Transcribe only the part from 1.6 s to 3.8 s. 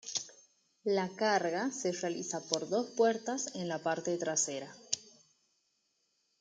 se realiza por dos puertas en